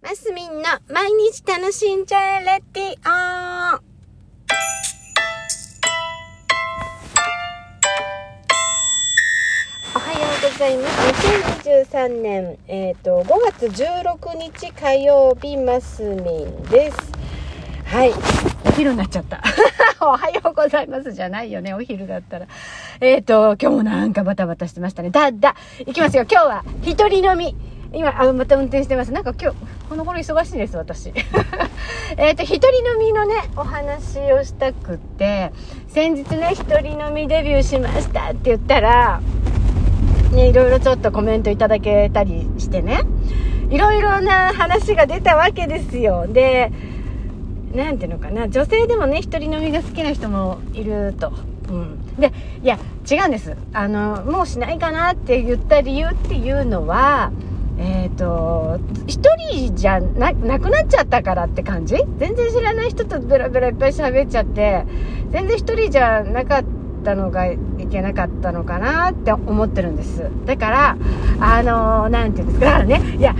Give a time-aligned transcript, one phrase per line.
[0.00, 3.80] マスミンの毎日楽しんじゃえレディオ
[9.96, 10.98] おはようございます。
[11.68, 13.26] 2023年、えっ、と、5
[13.58, 16.96] 月16日火曜日、マスミンです。
[17.84, 18.12] はい。
[18.66, 19.42] お昼になっちゃった。
[20.00, 22.46] おはようございますじゃないよね、お昼だったら。
[23.00, 25.10] えっ、と、今日もなんかバタバタしてましたね。
[25.10, 26.24] だ、だ、いきますよ。
[26.30, 27.56] 今日は一人飲み。
[27.92, 29.12] 今、あ、また運転してます。
[29.12, 29.56] なんか今日、
[29.88, 31.12] この頃忙しいです、私。
[32.18, 35.50] えっと、一人飲みのね、お話をしたくって、
[35.88, 39.22] 先日ね、一人飲みデビューしましたって言ったら、
[40.32, 43.00] ね、いろいろちょっとコメントいただけたりしてね、
[43.70, 46.26] いろいろな話が出たわけですよ。
[46.26, 46.70] で、
[47.74, 51.32] なんていうのかな、女性でもね、一人飲みが好きな人もいると。
[51.70, 52.16] うん。
[52.16, 52.78] で、いや、
[53.10, 53.56] 違うんです。
[53.72, 57.30] あの、もうしないかなって言った理由っていうのは、
[57.78, 61.96] えっ、と、一人じゃな、なくなっちゃったからって感じ？
[62.18, 64.84] 全然知らない人とベラベラいっぱい喋っちゃって、
[65.30, 66.64] 全然一人じゃなかっ
[67.04, 67.58] たのがい
[67.90, 70.28] けなかったのかなって思ってるんです。
[70.44, 70.96] だから、
[71.40, 73.34] あのなんていうんですか、ね、いや、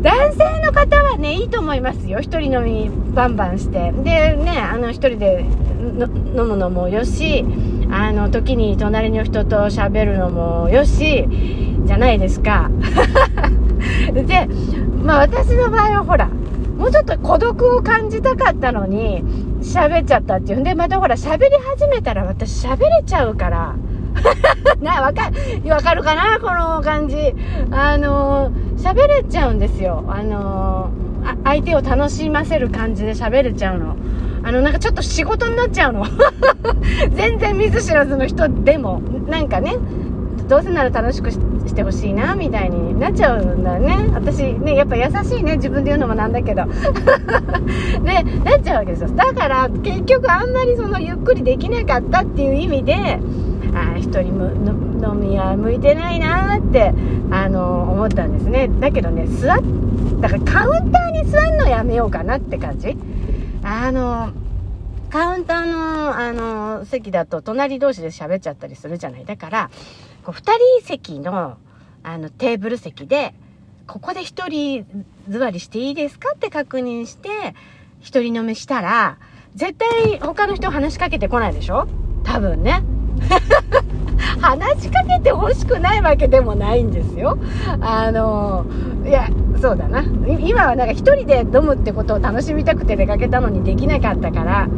[0.00, 2.20] 男性の方はね、いいと思いますよ。
[2.20, 3.92] 一人飲みバンバンして。
[3.92, 7.44] で、ね、あの、一人で飲むのもよし、
[7.90, 11.26] あの、時に隣の人と喋るのもよし、
[11.88, 12.70] じゃないですか。
[14.12, 14.46] で、
[15.02, 16.28] まあ私の場合はほら、
[16.76, 19.24] もうちょっと孤独を感じたかったのに、
[19.62, 23.74] 喋っちゃったっていうんで、またほら、喋り始めたら私喋れちゃうから。
[24.80, 25.30] な、わか、
[25.68, 26.38] わかるかな？
[26.40, 27.34] この感じ。
[27.70, 30.04] あの喋れちゃうんですよ。
[30.08, 30.90] あの
[31.44, 33.96] 相手を楽しませる感じで喋れちゃうの。
[34.42, 36.04] あの、なんかちょっと仕事になっちゃうの。
[37.16, 39.76] 全然見ず知らずの人でも、なんかね、
[40.48, 44.10] どうせなら楽しくしてしてほしいな、みたいになっちゃうんだよね。
[44.12, 46.64] 私ね、やっぱ優しいね、自分で言うのもなんだけど。
[48.02, 49.08] で、 なっちゃうわけですよ。
[49.10, 53.20] だから、結局あんまりそのゆっくりできなかったっていう意味で、
[53.74, 54.50] ああ、人む
[55.00, 56.92] の飲みは向いてないなって、
[57.30, 58.68] あの思ったんですね。
[58.80, 59.58] だけどね、座っ、
[60.20, 62.96] だからカウンターに座るのやめようかなって感じ。
[63.62, 64.30] あの、
[65.10, 69.24] カウンターの、あの、席だと隣同士で喋っちゃったりするじゃない。
[69.24, 69.70] だから、
[70.24, 71.56] こう、二人席の、
[72.02, 73.34] あの、テーブル席で、
[73.86, 74.84] ここで一人
[75.28, 77.28] 座りしていいですかって確認して、
[78.00, 79.18] 一人飲みしたら、
[79.54, 81.88] 絶対他の人話しかけてこないでしょ？
[82.24, 82.82] 多分ね。
[84.40, 87.38] 話しかけてほしくないわけでもないんですよ。
[87.80, 88.66] あの、
[89.04, 89.28] いや、
[89.60, 90.04] そうだな。
[90.38, 94.68] 今はなんか一人で飲むってことを楽しみたくて出かけたのにできなかったから、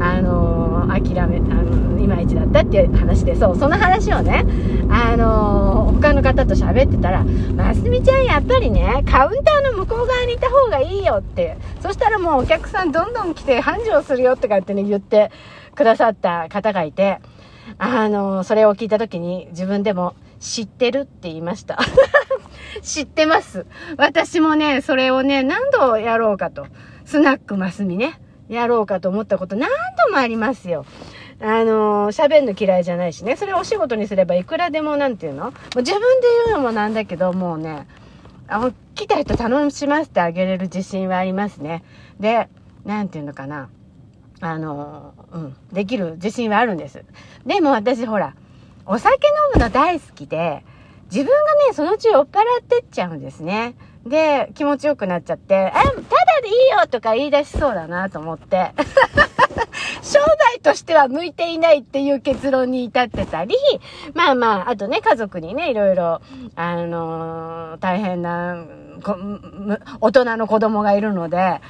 [0.00, 1.83] あの、諦め、あの、
[2.24, 4.44] いまいちだったっていう話で、そう、その話をね、
[4.90, 15.30] あの、他の方と喋ってたら、ますみちゃんやっぱりね、カウンターの向こう側にいた方がいいよって、そしたらもうお客さんどんどん来て繁盛するよとかってね、言って
[15.74, 17.20] くださった方がいて、
[17.78, 21.78] あの、それを聞いた時に自分でも知ってるって言いました。
[22.82, 23.66] 知ってます。
[23.96, 26.66] 私もね、それをね、何度やろうかと。
[27.04, 28.18] スナックマスミね、
[28.48, 29.68] やろうかと思ったこと何
[30.06, 30.84] 度もありますよ。
[31.46, 33.36] あの、喋るの嫌いじゃないしね。
[33.36, 35.50] それをお仕事にすればいくらでもなんていうの？
[35.50, 37.86] もう自分で言うのもなんだけど、もうね、
[38.48, 41.84] あ来た人楽しませてあげれる自信はありますね。
[42.18, 42.48] で、
[42.86, 43.68] なんていうのかな？
[44.40, 47.04] あの、うん、できる自信はあるんです。
[47.44, 48.34] でも私ほら、
[48.86, 50.64] お酒飲むの大好きで、
[51.12, 51.32] 自分が
[51.68, 53.74] ね、そのうち酔っ払ってっちゃうんですね。
[54.06, 55.92] で、気持ちよくなっちゃって、え、ただ
[56.42, 58.72] でいいよとか言い出しそうだなと思って。
[60.64, 63.54] としては向いていないっていう結論に至ってたり、
[64.14, 66.22] まあまあ、あとね、家族にね、いろいろ、
[66.56, 68.64] あのー大変な、
[70.00, 71.60] 大人の子供がいるので、あ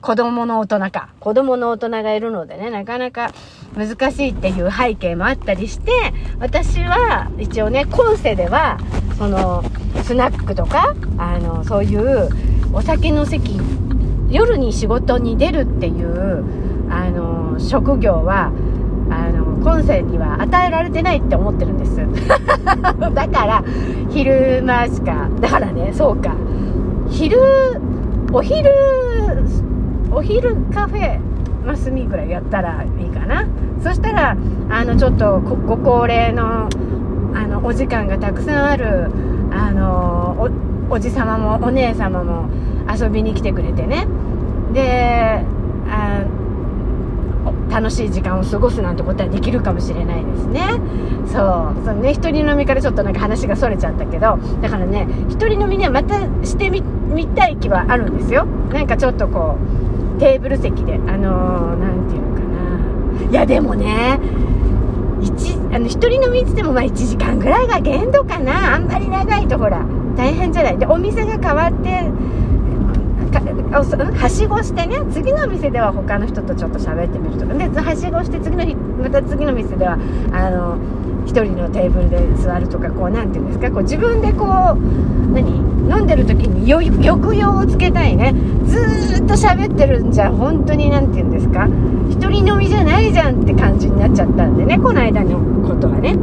[0.00, 1.08] 子供の大人か。
[1.18, 3.32] 子供の大人がいるのでね、なかなか
[3.76, 5.92] 難しいっていう背景もあったりして、
[6.38, 8.78] 私は一応ね、今世では、
[9.16, 9.64] その、
[10.04, 12.28] スナックとか、あの、そういう
[12.72, 13.58] お酒の席、
[14.30, 16.44] 夜に仕事に出るっていう、
[16.90, 18.52] あの、職業は、
[19.10, 21.96] あの、今世には与えられてないって思ってるんです。
[23.14, 23.64] だから、
[24.10, 26.34] 昼間しか、だからね、そうか。
[27.08, 27.38] 昼、
[28.32, 28.70] お昼、
[30.10, 31.18] お昼カフェ、
[31.66, 33.46] マスミぐらいやったらいいかな。
[33.82, 34.36] そしたら、
[34.70, 36.68] あの、ちょっとご、ご高齢の、
[37.34, 39.10] あの、お時間がたくさんある、
[39.50, 40.50] あの、
[40.90, 42.48] お、おじさまも、お姉様も
[42.90, 44.06] 遊びに来てくれてね。
[44.72, 45.44] で、
[45.90, 46.22] あ
[47.70, 50.80] 楽しい時間を過ごすなんてことはできるかもしれないですね。
[51.26, 51.84] そう。
[51.84, 52.12] そうね。
[52.12, 54.38] 一人飲みからちょっとなんか話がそれちゃったけど。
[54.62, 56.82] だからね一人飲みにはまたしてみ
[57.28, 58.46] たい気はあるんですよ。
[58.72, 59.56] なんかちょっとこ
[60.16, 62.42] うテーブル席であの何、ー、て言うのか
[63.24, 63.30] な。
[63.30, 64.18] いやでもね
[65.20, 68.74] 1あの1人飲みっつってもまあ1時間ぐらいが限度かな。
[68.74, 69.84] あんまり長いとほら
[70.16, 70.78] 大変じゃない。
[70.78, 72.10] でお店が変わって
[73.40, 77.54] はしごしてね次の店では他の人とちょっと喋ってみるとか。
[77.54, 79.98] ではしごして次の日また次の店では
[80.32, 80.78] あの
[81.26, 83.70] 1人のテーブルで座るとかこう何て言うんですか。
[83.70, 84.48] こう自分でこう
[85.32, 85.68] 何？
[85.88, 88.34] 飲んでる時に抑揚をつけたいね。
[88.66, 91.60] ずっと喋ってるんじゃ本当に何て言うんですか。
[91.60, 94.78] 1人飲みじゃないじゃんって感じになっちゃったんでね。
[94.78, 96.14] この間のことはね。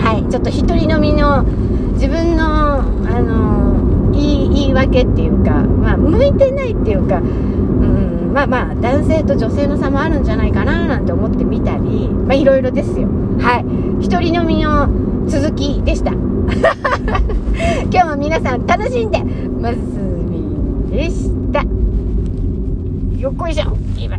[0.00, 0.30] はい。
[0.30, 1.42] ちょっと1人飲みの
[1.94, 2.82] 自分のあ
[3.20, 3.77] の
[4.86, 13.08] 言い言い訳っていうか、まあ、向いてないっていうか、うん、まあまあ男性と女性の差もあるんじゃないかななんて思ってみたりまあいろいろですよ。
[13.38, 14.04] はい。
[14.04, 14.88] 一人飲みの
[15.26, 16.12] 続きでした。
[17.90, 19.22] 今日も皆さん楽しんで
[19.60, 21.62] ますみでした。
[23.18, 23.76] よっこいしょ。
[23.96, 24.18] 今。